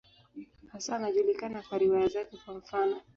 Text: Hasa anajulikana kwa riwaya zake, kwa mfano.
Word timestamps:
Hasa 0.67 0.95
anajulikana 0.95 1.61
kwa 1.61 1.77
riwaya 1.77 2.07
zake, 2.07 2.37
kwa 2.45 2.53
mfano. 2.53 3.01